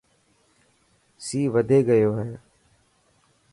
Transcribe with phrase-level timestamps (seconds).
[1.25, 2.31] سي وڌي گيو هي.